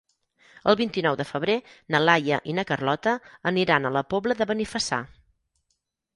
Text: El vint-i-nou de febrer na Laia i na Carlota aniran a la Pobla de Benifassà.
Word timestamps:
El 0.71 0.77
vint-i-nou 0.77 1.17
de 1.19 1.25
febrer 1.31 1.57
na 1.97 2.01
Laia 2.05 2.39
i 2.53 2.57
na 2.61 2.65
Carlota 2.73 3.15
aniran 3.53 3.87
a 3.87 3.93
la 4.01 4.05
Pobla 4.17 4.39
de 4.43 4.51
Benifassà. 4.55 5.03